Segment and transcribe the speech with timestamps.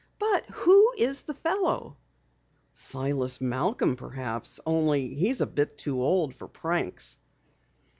[0.17, 1.95] But who is the fellow?"
[2.73, 4.59] "Silas Malcom perhaps.
[4.65, 7.17] Only he's a bit too old for pranks."